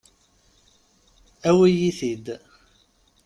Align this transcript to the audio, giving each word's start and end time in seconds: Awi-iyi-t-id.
Awi-iyi-t-id. 1.49 2.25